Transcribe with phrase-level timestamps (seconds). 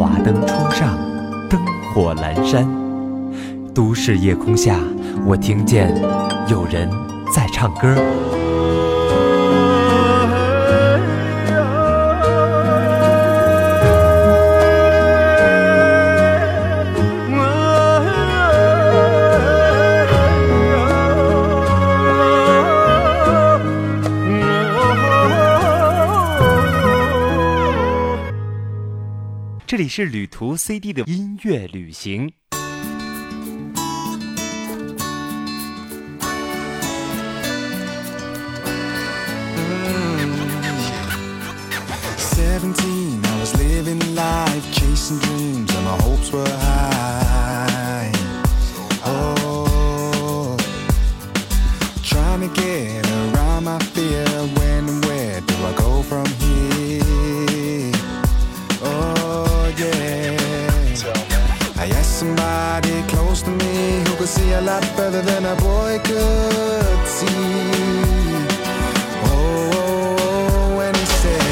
[0.00, 0.98] 华灯初上，
[1.50, 1.60] 灯
[1.92, 2.66] 火阑珊。
[3.74, 4.78] 都市夜空下，
[5.26, 5.94] 我听见
[6.48, 6.88] 有人
[7.36, 7.94] 在唱歌。
[29.70, 32.32] 这里是旅途 CD 的音乐旅行。
[42.18, 48.10] Seventeen, I was living life, chasing dreams, and my hopes were high.
[49.06, 50.56] Oh,
[52.02, 54.29] trying to get around my fear.
[64.60, 67.64] A lot further than a boy could see.
[69.24, 71.44] Oh, oh, oh and he said,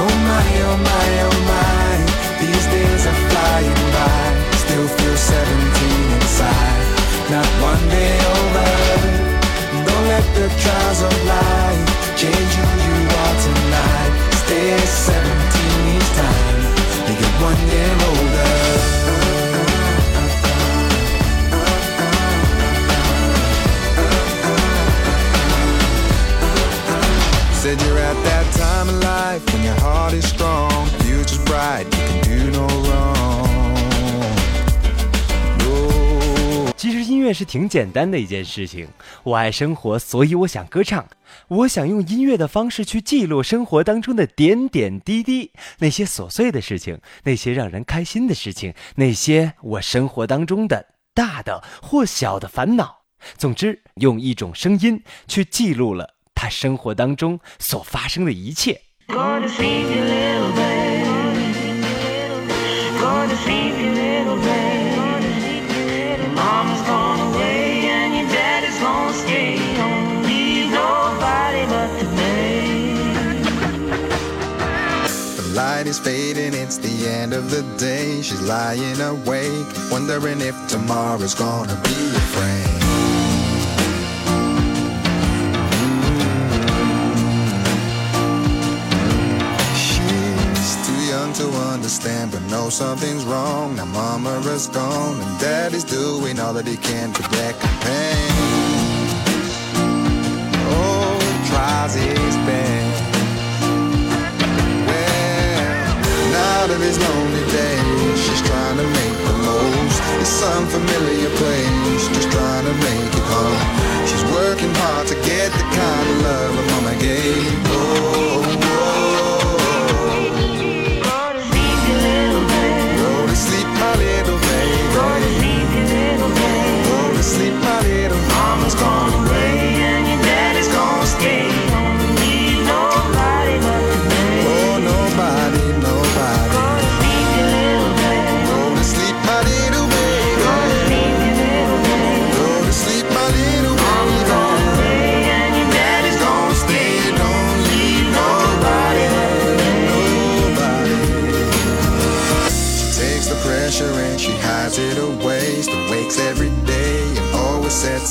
[0.00, 1.90] Oh my, oh my, oh my,
[2.42, 4.26] these days are flying by.
[4.62, 6.78] Still feel 17 inside,
[7.34, 8.70] not one day over.
[9.86, 11.82] Don't let the trials of life
[12.20, 14.12] change who you are tonight.
[14.42, 16.58] Stay 17 each time,
[17.08, 18.25] you get one year older.
[37.26, 38.86] 乐是挺简单的一件事情。
[39.24, 41.04] 我爱生活，所以我想歌唱。
[41.48, 53.02] 我想用音乐的方式去记录生活当中的点点滴滴，那些琐碎的事情，那些让人开心的事情，那些我生活当中的大的或小的烦恼。
[53.36, 58.80] 总之，用一种声音去记录了他生活当中所发生的一切。
[75.96, 78.22] Is fading, it's the end of the day.
[78.22, 82.26] She's lying awake, wondering if tomorrow's gonna be a
[91.08, 93.76] young to understand, but knows something's wrong.
[93.76, 98.32] Now mama is gone, and daddy's doing all that he can to recompense.
[100.68, 101.18] Oh,
[101.48, 102.85] tries his best.
[110.58, 114.06] It's some familiar place, just trying to make it home.
[114.08, 115.95] She's working hard to get the kind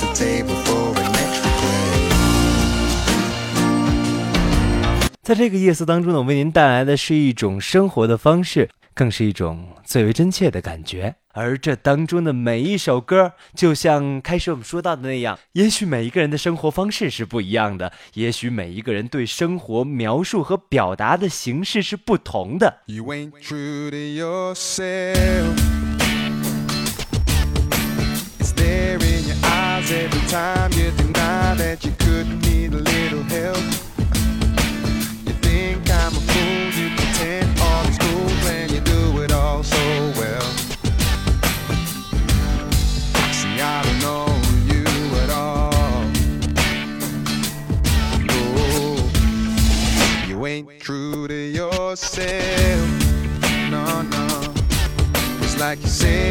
[0.00, 2.08] the an extra play.
[5.22, 11.14] 在这个夜色当中呢，我为您带来的是一种生活的方式，更是一种最为真切的感觉。
[11.32, 22.82] 而这当中的每一首歌，就像开始我们说到的那样，也许每一个人的生活方式是不一样的，也许每一个人对生活描述和表达的形式是不同的。
[22.86, 25.73] You ain't true to yourself.
[31.74, 33.56] That you could need a little help.
[35.26, 39.64] You think I'm a fool, you pretend all is cool when you do it all
[39.64, 40.48] so well.
[43.32, 44.26] See, I don't know
[44.70, 44.84] you
[45.22, 46.04] at all.
[48.30, 48.38] No,
[50.28, 52.88] you ain't true to yourself.
[53.68, 54.54] No, no.
[55.42, 56.23] It's like you say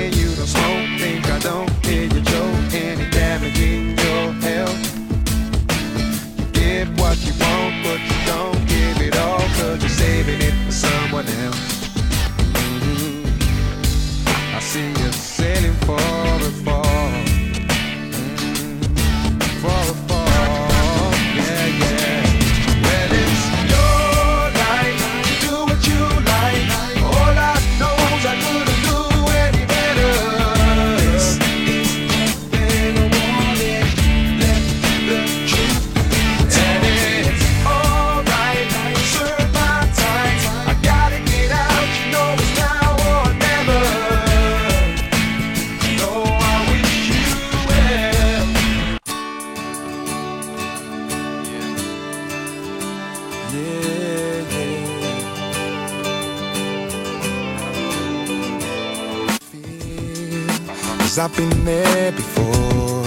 [61.13, 63.03] Cause I've been there before.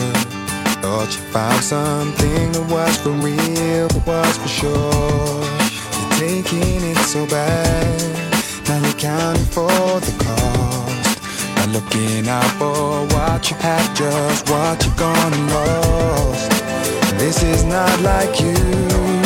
[0.81, 5.43] Thought you found something that was for real, that was for sure.
[5.98, 8.00] You're taking it so bad.
[8.69, 11.19] Now you're counting for the cost.
[11.56, 16.48] Not looking out for what you have, just what you're gonna lost.
[17.19, 19.25] This is not like you.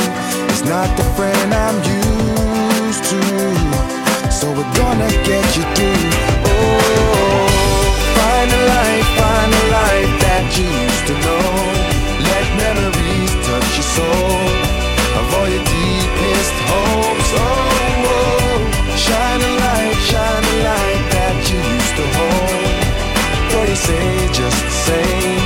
[0.61, 3.21] It's not the friend I'm used to.
[4.29, 6.05] So we're gonna get you through.
[6.53, 7.49] Oh,
[8.21, 11.49] find a life, find a life that you used to know.
[12.29, 14.37] Let memories touch your soul.
[15.17, 17.31] Of all your deepest hopes.
[17.41, 18.61] Oh, oh,
[19.01, 22.69] shine a light, shine a light that you used to hold.
[23.49, 25.40] Though you say just the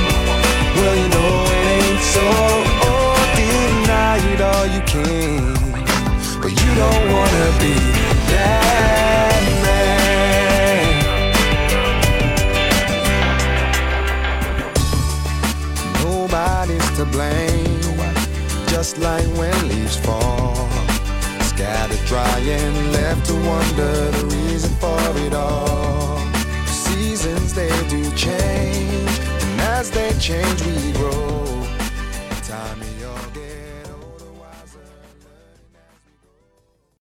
[18.85, 20.69] Just like when leaves fall.
[21.41, 26.19] Scattered dry and left to wonder the reason for it all.
[26.67, 30.74] Seasons they do change, and as they change, we